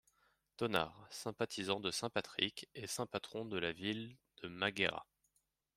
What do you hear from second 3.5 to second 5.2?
la ville de Maghera.